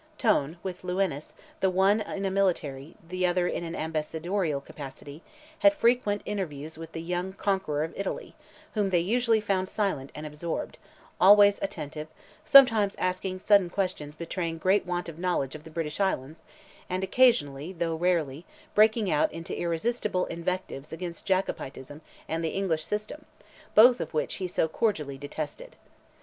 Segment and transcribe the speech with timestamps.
[0.17, 5.21] Tone, with Lewines, the one in a military, the other in an ambassadorial capacity,
[5.59, 8.33] had frequent interviews with the young conqueror of Italy,
[8.73, 10.79] whom they usually found silent and absorbed,
[11.19, 12.07] always attentive,
[12.43, 16.41] sometimes asking sudden questions betraying great want of knowledge of the British Islands,
[16.89, 18.43] and occasionally, though rarely,
[18.73, 23.25] breaking out into irresistible invectives against Jacobinism and the English system,
[23.75, 25.75] both of which he so cordially detested.